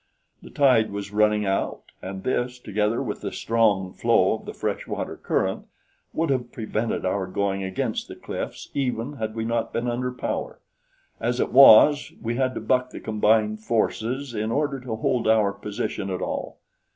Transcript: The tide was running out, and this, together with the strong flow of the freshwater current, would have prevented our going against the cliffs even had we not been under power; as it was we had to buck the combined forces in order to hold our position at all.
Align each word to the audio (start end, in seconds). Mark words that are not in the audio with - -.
The 0.41 0.49
tide 0.49 0.89
was 0.89 1.11
running 1.11 1.45
out, 1.45 1.91
and 2.01 2.23
this, 2.23 2.57
together 2.57 3.03
with 3.03 3.21
the 3.21 3.31
strong 3.31 3.93
flow 3.93 4.33
of 4.33 4.45
the 4.45 4.53
freshwater 4.55 5.15
current, 5.15 5.67
would 6.11 6.31
have 6.31 6.51
prevented 6.51 7.05
our 7.05 7.27
going 7.27 7.61
against 7.63 8.07
the 8.07 8.15
cliffs 8.15 8.69
even 8.73 9.17
had 9.17 9.35
we 9.35 9.45
not 9.45 9.71
been 9.71 9.87
under 9.87 10.11
power; 10.11 10.59
as 11.19 11.39
it 11.39 11.51
was 11.51 12.13
we 12.19 12.33
had 12.35 12.55
to 12.55 12.61
buck 12.61 12.89
the 12.89 12.99
combined 12.99 13.59
forces 13.59 14.33
in 14.33 14.51
order 14.51 14.79
to 14.79 14.95
hold 14.95 15.27
our 15.27 15.51
position 15.53 16.09
at 16.09 16.23
all. 16.23 16.57